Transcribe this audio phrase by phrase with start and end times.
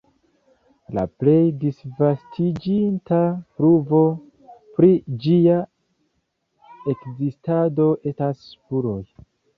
[0.97, 3.19] La plej disvastiĝinta
[3.59, 4.01] pruvo
[4.79, 4.89] pri
[5.27, 5.59] ĝia
[6.95, 9.01] ekzistado estas spuroj.